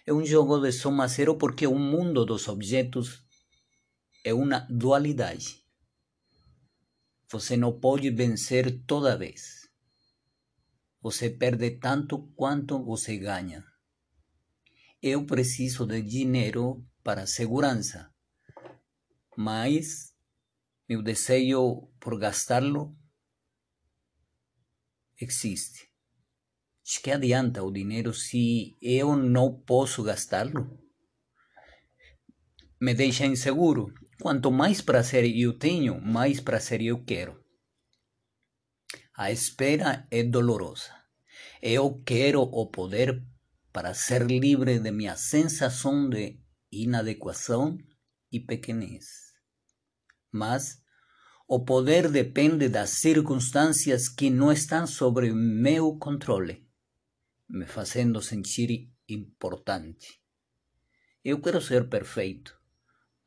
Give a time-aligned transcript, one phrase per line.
[0.06, 3.24] É um jogo de soma zero porque o mundo dos objetos
[4.26, 5.64] é uma dualidade.
[7.30, 9.70] Você não pode vencer toda vez.
[11.00, 13.64] Você perde tanto quanto você ganha.
[15.02, 18.10] Eu preciso de dinheiro para segurança,
[19.36, 20.14] mas
[20.88, 22.96] meu desejo por gastá-lo
[25.20, 25.90] existe.
[26.84, 30.80] De que adianta o dinheiro se eu não posso gastá-lo?
[32.80, 33.94] Me deixa inseguro.
[34.22, 37.42] Quanto mais prazer eu tenho, mais prazer eu quero.
[39.16, 40.92] A espera é dolorosa.
[41.62, 43.26] Eu quero o poder
[43.72, 46.43] para ser livre de minha sensação de
[46.82, 47.78] inadequação
[48.32, 49.06] e pequenez.
[50.32, 50.82] Mas
[51.48, 56.68] o poder depende das circunstâncias que não estão sobre meu controle,
[57.48, 60.20] me fazendo sentir importante.
[61.24, 62.58] Eu quero ser perfeito,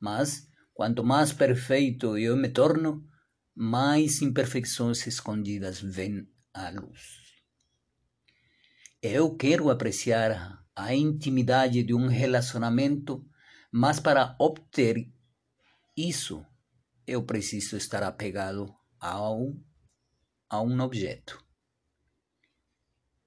[0.01, 3.06] mas quanto mais perfeito eu me torno,
[3.55, 7.27] mais imperfeições escondidas vêm à luz.
[9.01, 13.25] Eu quero apreciar a intimidade de um relacionamento
[13.72, 15.10] mas para obter
[15.97, 16.44] isso,
[17.06, 19.54] eu preciso estar apegado ao,
[20.49, 21.43] a um objeto.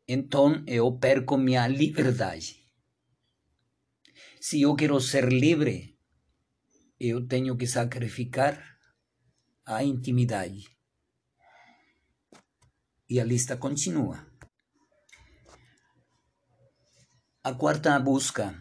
[0.07, 2.63] Então eu perco minha liberdade.
[4.41, 5.97] Se eu quero ser livre,
[6.99, 8.77] eu tenho que sacrificar
[9.65, 10.65] a intimidade.
[13.09, 14.27] E a lista continua.
[17.43, 18.53] A quarta busca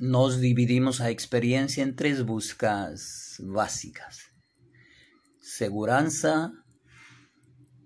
[0.00, 4.32] nos dividimos a experiencia en tres buscas básicas.
[5.42, 6.50] Segurança,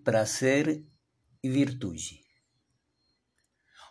[0.05, 0.87] prazer
[1.43, 2.23] e virtude.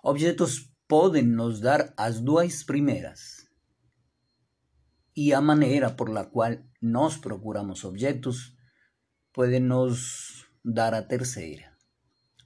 [0.01, 3.45] Objetos podem nos dar as duas primeiras.
[5.13, 8.56] E a maneira por la qual nós procuramos objetos
[9.33, 11.75] pode nos dar a terceira.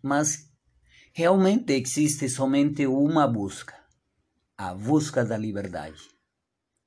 [0.01, 0.51] Mas
[1.13, 3.77] realmente existe somente uma busca
[4.57, 6.01] a busca da liberdade.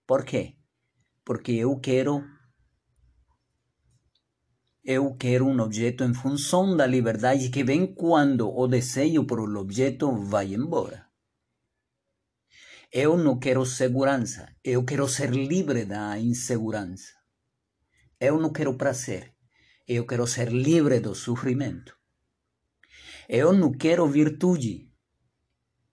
[0.05, 0.57] Por quê?
[1.25, 2.25] Porque eu quero
[4.83, 9.61] eu quero um objeto em função da liberdade que vem quando o desejo por o
[9.61, 11.07] objeto vai embora.
[12.91, 17.13] Eu não quero segurança, eu quero ser livre da insegurança.
[18.19, 19.33] Eu não quero prazer,
[19.87, 21.97] eu quero ser livre do sofrimento.
[23.29, 24.93] Eu não quero virtude,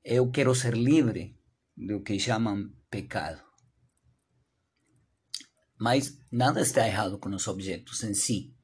[0.03, 1.36] eu quero ser livre
[1.77, 3.41] lo que llaman pecado.
[5.79, 8.55] Mas nada está errado com os objetos em si.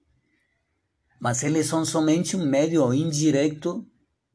[1.21, 3.87] Mas eles são somente um meio indireto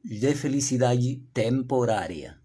[0.03, 2.39] de felicidade temporária,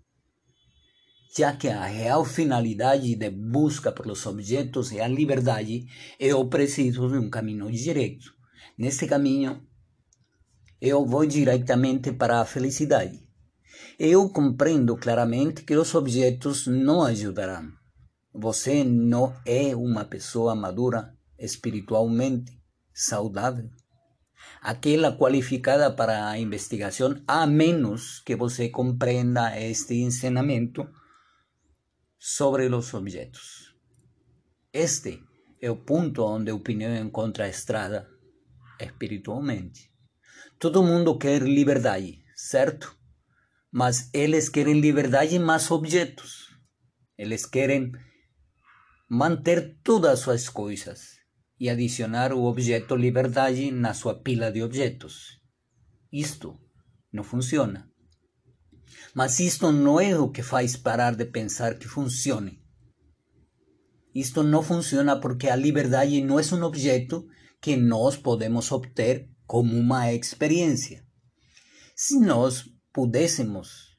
[1.37, 5.87] já que a real finalidade de busca pelos objetos é a liberdade,
[6.19, 8.35] eu preciso de um caminho direto.
[8.76, 9.67] Neste caminho,
[10.81, 13.24] eu vou diretamente para a felicidade.
[13.99, 17.73] Eu compreendo claramente que os objetos não ajudarão.
[18.32, 22.61] Você não é uma pessoa madura espiritualmente
[22.93, 23.71] saudável.
[24.61, 30.88] Aquela qualificada para a investigação, a menos que você compreenda este ensinamento
[32.19, 33.75] sobre os objetos.
[34.73, 35.23] Este
[35.61, 38.09] é o ponto onde a opinião encontra a estrada
[38.81, 39.91] espiritualmente.
[40.59, 42.97] Todo mundo quer liberdade, certo?
[43.76, 46.47] Mas eles querem liberdade mais objetos.
[47.19, 47.91] Eles querem
[49.11, 51.15] manter todas as suas coisas.
[51.59, 55.41] e adicionar o objeto liberdade na sua pila de objetos.
[56.12, 56.59] Isto
[57.12, 57.88] não funciona.
[59.15, 62.61] Mas isto não é o que faz parar de pensar que funcione.
[64.12, 67.25] Isto não funciona porque a liberdade não é um objeto
[67.62, 71.05] que nós podemos obter como uma experiência.
[71.94, 73.94] Se nós pudéssemos,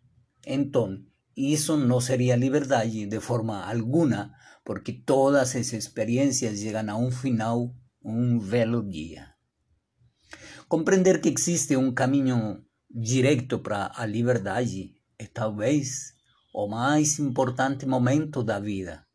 [0.45, 1.03] então,
[1.35, 4.33] isso não seria liberdade de forma alguna,
[4.63, 9.33] porque todas as experiências chegam a um final um belo dia.
[10.67, 16.13] Compreender que existe um caminho direto para a liberdade é talvez
[16.53, 19.05] o mais importante momento da vida.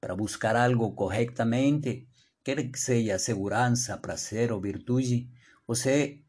[0.00, 2.08] Para buscar algo corretamente,
[2.42, 5.30] quer que seja segurança, prazer ou virtude,
[5.66, 6.23] você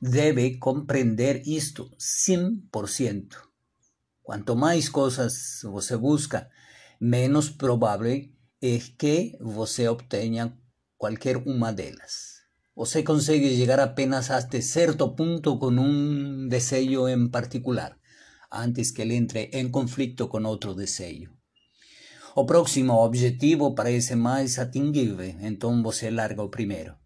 [0.00, 3.28] deve compreender isto 100%.
[4.22, 6.50] Quanto mais coisas você busca,
[7.00, 8.28] menos provável
[8.60, 10.56] é que você obtenha
[10.96, 12.36] qualquer uma delas.
[12.74, 17.98] Você consegue llegar apenas hasta cierto punto con un deseo en particular,
[18.50, 21.30] antes que él entre en conflicto con otro deseo.
[22.34, 26.98] O próximo objetivo parece mais atingível, então você larga o primeiro.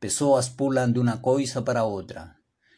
[0.00, 2.36] Pessoas pulam de uma coisa para outra,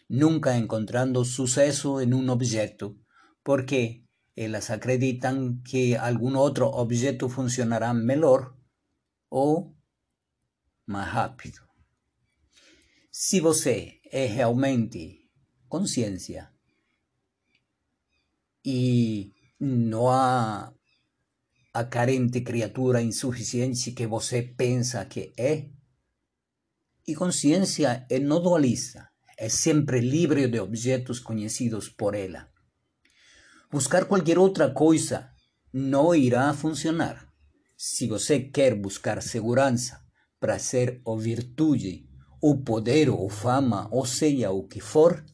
[0.08, 2.99] nunca encontrando sucesso em um objeto,
[3.44, 8.55] porque elas acreditam que algum outro objeto funcionará melhor
[9.28, 9.76] ou
[10.87, 11.61] mais rápido.
[13.12, 15.31] Se você é realmente
[15.69, 16.50] consciência
[18.64, 20.72] e não há
[21.72, 25.69] a carente criatura insuficiente que você pensa que é,
[27.10, 32.48] e consciência é não dualista, é sempre livre de objetos conhecidos por ela.
[33.70, 35.30] Buscar qualquer outra coisa
[35.72, 37.28] não irá funcionar.
[37.76, 40.00] Se você quer buscar segurança,
[40.38, 42.06] prazer ou virtude,
[42.42, 45.24] o poder ou fama, ou seja o que for,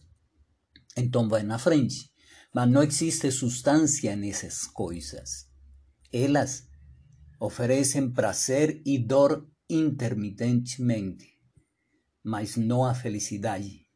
[0.96, 2.11] então vai na frente.
[2.55, 5.46] Mas não existe substância nessas coisas.
[6.12, 6.67] Elas
[7.40, 11.36] oferecem prazer e dor intermitentemente,
[12.26, 13.88] mas não a felicidade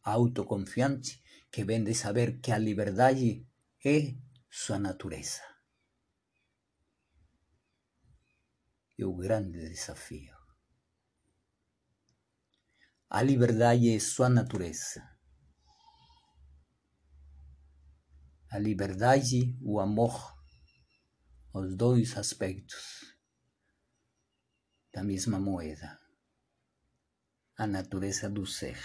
[0.00, 1.20] autoconfiante
[1.50, 3.44] que vem de saber que a liberdade
[3.84, 4.14] é
[4.48, 5.42] sua natureza.
[8.96, 10.32] É o grande desafio.
[13.10, 15.02] A liberdade é sua natureza.
[18.48, 20.38] A liberdade, o amor,
[21.52, 23.12] os dois aspectos
[24.92, 26.05] da mesma moeda.
[27.58, 28.76] A natureza do ser.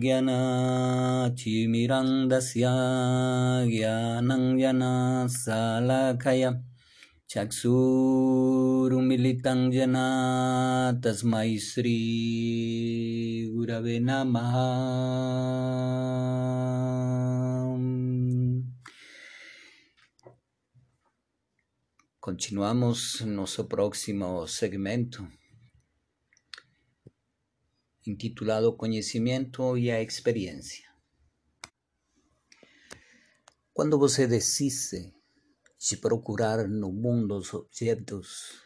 [0.00, 2.68] ज्ञानाचिमिरन्दस्य
[3.70, 6.60] ज्ञानं सालखय
[7.30, 14.54] चक्षुरुमिलितं जना तस्मै श्रीगुरवे नमः
[22.28, 25.26] Continuamos nosso próximo segmento
[28.06, 30.84] intitulado Conhecimento e a Experiência.
[33.72, 35.10] Quando você decide
[35.78, 38.60] de procurar no mundo os objetos,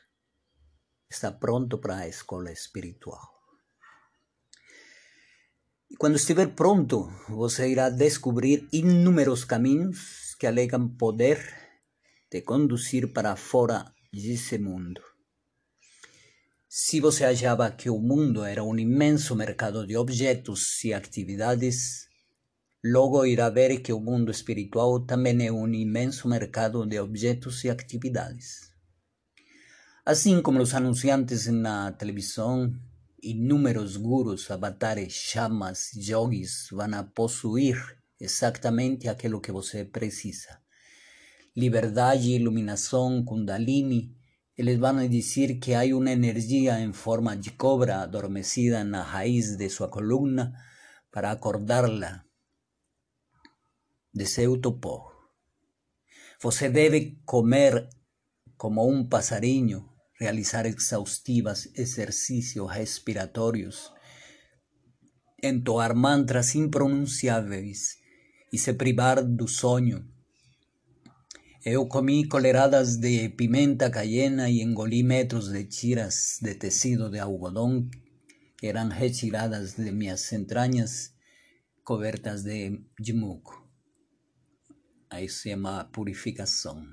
[1.08, 3.32] está pronto para a escola espiritual.
[5.88, 11.62] E quando estiver pronto, você irá descobrir inúmeros caminhos que alegam poder
[12.32, 15.02] te conduzir para fora desse mundo.
[16.66, 22.06] Se você achava que o mundo era um imenso mercado de objetos e atividades,
[22.82, 27.68] logo irá ver que o mundo espiritual também é um imenso mercado de objetos e
[27.68, 28.72] atividades.
[30.02, 32.72] Assim como os anunciantes na televisão,
[33.22, 37.76] inúmeros gurus, avatares, chamas, yogis vão a possuir
[38.18, 40.61] exatamente aquilo que você precisa.
[41.54, 44.16] Liberdade, iluminação, kundalini,
[44.56, 49.68] eles vão dizer que há uma energia em forma de cobra adormecida na raiz de
[49.68, 50.54] sua coluna
[51.10, 52.24] para acordá-la
[54.14, 54.58] de seu.
[56.40, 57.88] Você deve comer
[58.56, 63.92] como um passarinho, realizar exaustivos exercícios respiratórios,
[65.42, 67.98] entoar mantras impronunciáveis
[68.50, 70.11] e se privar do sonho
[71.64, 77.88] Eu comi coleradas de pimenta cayena y engolí metros de tiras de tecido de algodón
[78.56, 81.14] que eran retiradas de mis entrañas
[81.84, 83.70] cobertas de yamuco.
[85.08, 86.84] Aí se chama purificação.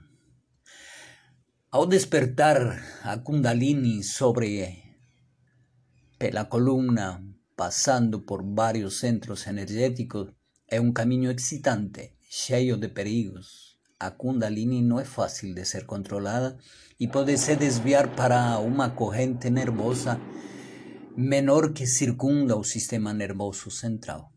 [1.71, 4.83] Ao despertar a Kundalini sobre
[6.19, 10.31] pela columna, passando por vários centros energéticos,
[10.67, 13.68] é um caminho excitante, cheio de perigos.
[13.99, 16.57] A Kundalini não é fácil de ser controlada
[16.97, 20.19] e pode se desviar para uma corrente nervosa
[21.17, 24.31] menor que circunda o sistema nervoso central,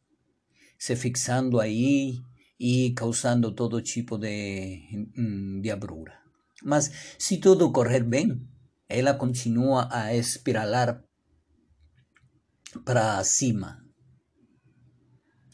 [0.76, 2.18] se fixando aí
[2.58, 6.18] e causando todo tipo de hum, diabrura.
[6.64, 8.44] Mas se tudo correr bem,
[8.88, 11.04] ela continua a espiralar
[12.84, 13.78] para cima.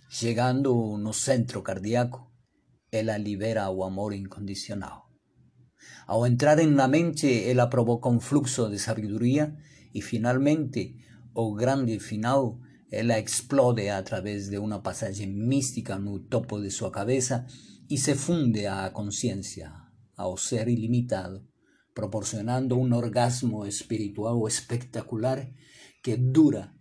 [0.08, 2.27] Chegando no centro cardíaco,
[2.90, 5.08] ela libera o amor incondicional.
[6.06, 9.54] Ao entrar na mente, ela provoca um fluxo de sabedoria
[9.94, 10.96] e finalmente
[11.34, 12.58] o grande final,
[12.90, 17.46] ela explode a través de uma passagem mística no topo de sua cabeça
[17.88, 19.70] e se funde à consciência,
[20.16, 21.46] ao ser ilimitado,
[21.94, 25.48] proporcionando um orgasmo espiritual espectacular
[26.02, 26.72] que dura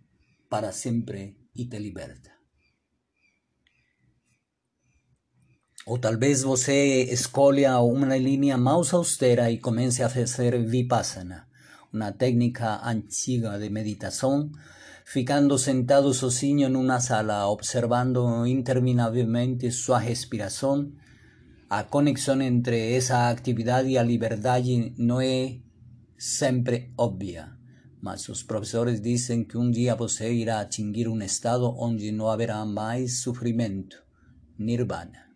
[0.48, 2.37] para sempre e te liberta.
[5.88, 11.46] Ou talvez você escolha uma linha mais austera e comece a fazer Vipassana,
[11.90, 14.50] uma técnica antiga de meditação,
[15.06, 20.92] ficando sentado sozinho numa sala, observando interminavelmente sua respiração.
[21.70, 25.56] A conexão entre essa atividade e a liberdade não é
[26.18, 27.56] sempre óbvia
[28.00, 32.64] mas os professores dizem que um dia você irá atingir um estado onde não haverá
[32.64, 34.00] mais sofrimento,
[34.56, 35.27] nirvana.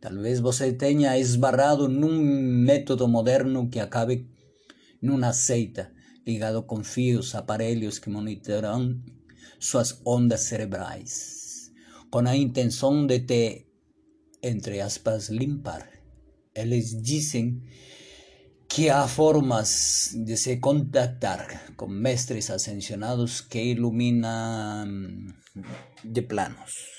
[0.00, 2.22] Talvez você tenha esbarrado num
[2.64, 4.28] método moderno que acabe
[5.02, 5.92] numa seita,
[6.26, 9.00] ligado com fios, aparelhos que monitoram
[9.58, 11.72] suas ondas cerebrais,
[12.10, 13.66] com a intenção de te,
[14.40, 15.88] entre aspas, limpar.
[16.54, 17.60] Eles dizem
[18.68, 24.86] que há formas de se contactar com mestres ascensionados que iluminam
[26.04, 26.97] de planos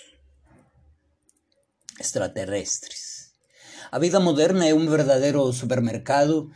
[1.99, 3.31] extraterrestres.
[3.91, 6.51] A vida moderna é um verdadeiro supermercado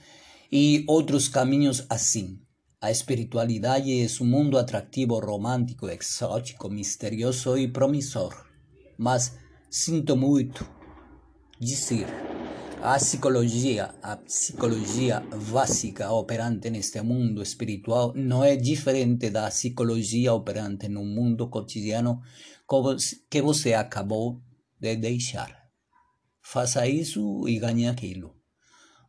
[0.52, 2.40] e outros caminhos assim.
[2.80, 8.34] A espiritualidade é um mundo atrativo, romântico, exótico, misterioso e promissor.
[8.98, 9.38] Mas
[9.70, 10.68] sinto muito
[11.60, 12.08] dizer
[12.86, 20.90] a psicologia, a psicologia básica operante neste mundo espiritual não é diferente da psicologia operante
[20.90, 22.22] no mundo cotidiano
[23.30, 24.42] que você acabou
[24.84, 25.72] de deixar.
[26.42, 28.36] Faça isso e ganhe aquilo.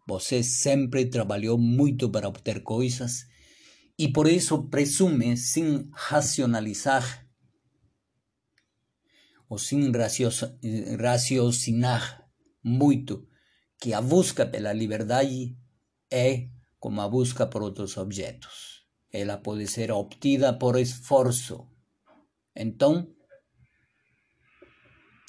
[0.06, 3.26] Você sempre trabalhou muito para obter coisas
[3.98, 7.26] e por isso presume sem racionalizar
[9.48, 9.90] ou sem
[10.96, 12.24] raciocinar
[12.62, 13.26] muito
[13.80, 15.56] que a busca pela liberdade
[16.10, 18.86] é como a busca por outros objetos.
[19.12, 21.68] Ela pode ser obtida por esforço.
[22.54, 23.08] Então,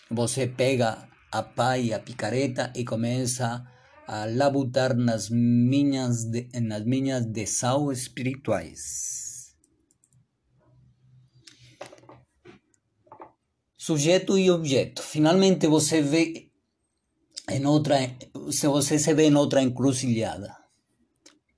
[0.10, 3.66] você pega a pá e a picareta e começa
[4.08, 9.56] a labutar nas minhas de, nas minhas de sal espirituais.
[13.78, 15.02] Sujeito e objeto.
[15.02, 16.52] Finalmente você vê
[17.50, 17.98] em outra,
[18.52, 20.56] se você se vê em outra encruzilhada,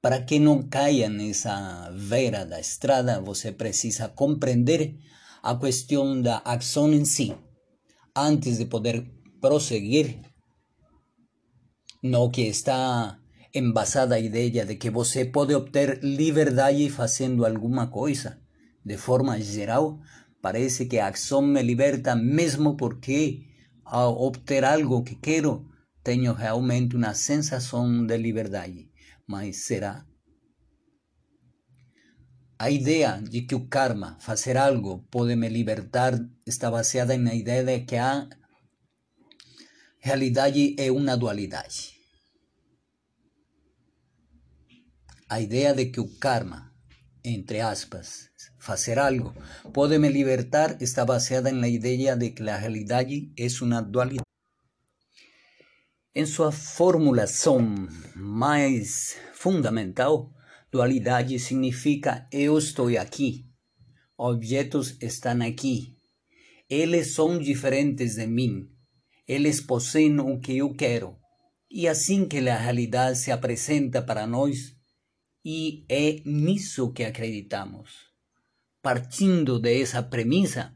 [0.01, 4.97] para que não caia nessa vera da estrada, você precisa compreender
[5.41, 7.35] a questão da ação em si,
[8.17, 9.05] antes de poder
[9.39, 10.21] prosseguir
[12.01, 13.19] no que está
[13.53, 18.41] embasada a ideia de que você pode obter liberdade fazendo alguma coisa.
[18.83, 19.99] De forma geral,
[20.41, 23.45] parece que a me liberta mesmo porque
[23.83, 25.67] ao obter algo que quero,
[26.03, 28.89] tenho realmente uma sensação de liberdade,
[29.27, 30.06] mas será?
[32.59, 37.63] A ideia de que o karma, fazer algo, pode me libertar, está baseada na ideia
[37.63, 38.27] de que a
[39.99, 41.99] realidade é uma dualidade.
[45.29, 46.73] A ideia de que o karma,
[47.23, 49.35] entre aspas, fazer algo,
[49.71, 54.25] pode me libertar, está baseada na ideia de que a realidade é uma dualidade.
[56.15, 57.59] Em sua formulação
[58.15, 60.33] mais fundamental,
[60.71, 63.45] dualidade significa eu estou aqui,
[64.17, 65.95] objetos estão aqui,
[66.69, 68.69] eles são diferentes de mim,
[69.27, 71.17] eles possuem o que eu quero.
[71.69, 74.75] E assim que a realidade se apresenta para nós,
[75.43, 78.07] e é nisso que acreditamos.
[78.81, 80.73] Partindo dessa premissa,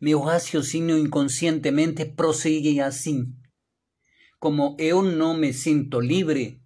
[0.00, 3.32] meu raciocínio inconscientemente prossegue assim
[4.44, 6.60] como yo no me siento libre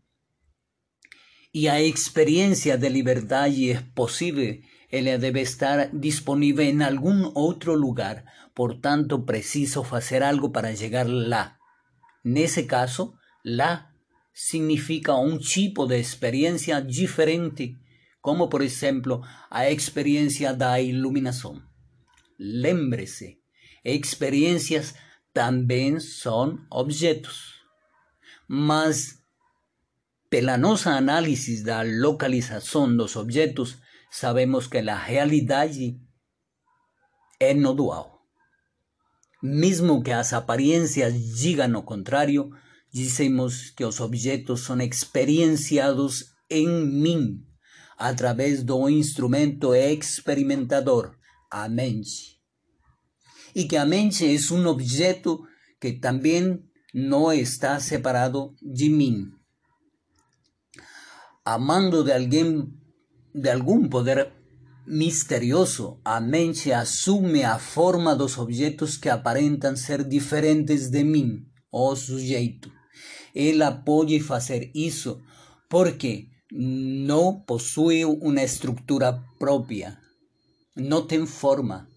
[1.53, 8.25] y a experiencia de libertad es posible, ella debe estar disponible en algún otro lugar,
[8.55, 11.59] por tanto preciso hacer algo para llegar lá.
[12.25, 13.95] En ese caso, la
[14.33, 17.77] significa un tipo de experiencia diferente,
[18.21, 21.69] como por ejemplo a experiencia da iluminación.
[22.37, 23.41] Lembrese,
[23.85, 24.95] experiencias
[25.33, 27.55] también son objetos.
[28.47, 29.18] Mas,
[30.29, 33.79] pela nossa análisis da localización dos objetos,
[34.11, 35.71] sabemos que la realidad
[37.39, 38.21] es no dual.
[39.41, 42.51] Mesmo que as aparências digam o contrário,
[42.93, 47.45] dizemos que os objetos são experienciados em mim
[47.97, 51.17] através do instrumento experimentador,
[51.51, 52.39] a mente.
[53.69, 55.45] Que a mente é um objeto
[55.81, 56.63] que também
[56.95, 59.38] não está separado de mim.
[61.51, 62.47] Amando de alguém,
[63.35, 64.31] de algum poder
[64.87, 71.97] misterioso, a mente assume a forma dos objetos que aparentam ser diferentes de mim, o
[71.97, 72.71] sujeito.
[73.35, 75.23] Ela pode fazer isso
[75.71, 79.97] porque não possui uma estrutura própria,
[80.77, 81.89] não tem forma.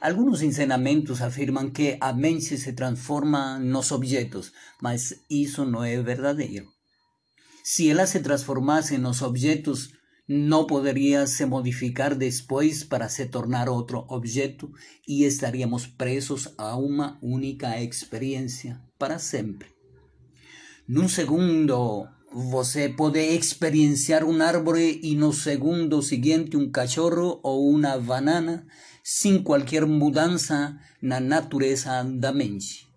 [0.00, 6.79] Algunos ensinamentos afirman que a mente se transforma nos objetos, mas isso não é verdadeiro.
[7.62, 9.92] Se ela se transformasse nos objetos,
[10.26, 14.70] no podría se modificar después para se tornar otro objeto
[15.04, 19.74] y estaríamos presos a una única experiencia para siempre.
[20.88, 27.96] un segundo você puede experienciar un árbol y no segundo siguiente un cachorro o una
[27.96, 28.66] banana
[29.02, 32.89] sin cualquier mudanza na natureza da mente.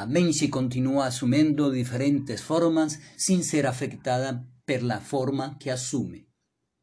[0.00, 4.30] A mente continúa asumiendo diferentes formas sin ser afectada
[4.66, 6.28] por la forma que asume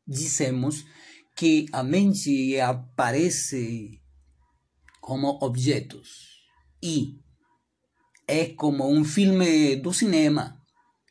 [0.05, 0.85] dizemos
[1.35, 4.01] que a mente aparece
[5.01, 6.45] como objetos
[6.81, 7.19] e
[8.27, 10.61] é como um filme do cinema,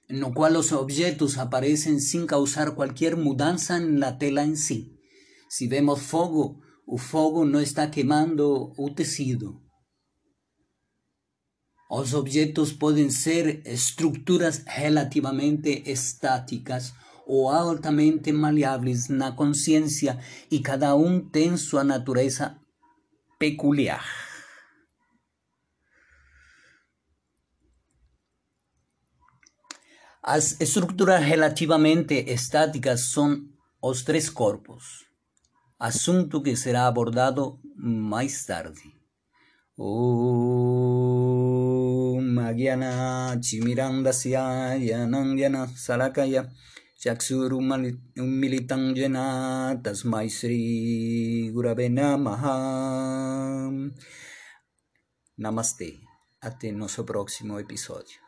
[0.09, 4.92] no qual os objetos aparecem sem causar qualquer mudança na tela em si.
[5.48, 9.63] Se vemos fogo, o fogo não está queimando o tecido.
[11.96, 16.92] Os objetos podem ser estruturas relativamente estáticas
[17.24, 20.18] o altamente maleables na consciência
[20.50, 22.59] e cada um tem sua natureza
[23.38, 24.04] peculiar.
[30.20, 33.48] As estruturas relativamente estáticas são
[33.80, 35.07] os três corpos,
[35.78, 38.92] assunto que será abordado mais tarde.
[39.78, 41.63] Om
[42.34, 46.49] Magyana Chimirandasya Yanangyana Salakaya
[46.99, 49.25] चक्षुरुमिलितं जना
[49.84, 52.43] तस्मै श्रीगुरवे नमः
[55.39, 56.02] Namaste.
[56.41, 58.22] Até nosso próximo episódio.